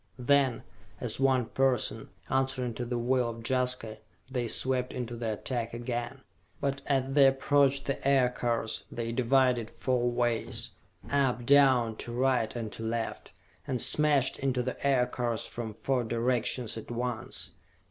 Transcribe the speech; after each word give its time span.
Then, 0.17 0.63
as 0.99 1.19
one 1.19 1.45
person, 1.45 2.09
answering 2.27 2.73
to 2.73 2.85
the 2.85 2.97
will 2.97 3.29
of 3.29 3.43
Jaska, 3.47 3.99
they 4.31 4.47
swept 4.47 4.93
in 4.93 5.05
to 5.05 5.15
the 5.15 5.33
attack 5.33 5.75
again. 5.75 6.21
But 6.59 6.81
as 6.87 7.13
they 7.13 7.27
approached 7.27 7.85
the 7.85 8.07
Aircars, 8.07 8.83
they 8.91 9.11
divided 9.11 9.69
four 9.69 10.09
ways 10.09 10.71
up, 11.11 11.45
down, 11.45 11.97
to 11.97 12.11
right 12.11 12.55
and 12.55 12.71
to 12.71 12.81
left, 12.81 13.31
and 13.67 13.79
smashed 13.79 14.39
into 14.39 14.63
the 14.63 14.83
Aircars 14.83 15.45
from 15.45 15.71
four 15.71 16.03
directions 16.03 16.77
at 16.79 16.89
once. 16.89 17.51